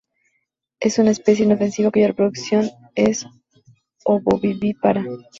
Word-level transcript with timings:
Es 0.79 0.97
una 0.97 1.11
especie 1.11 1.45
inofensiva 1.45 1.91
cuya 1.91 2.07
reproducción 2.07 2.67
es 2.95 3.27
ovovivípara. 4.03 5.05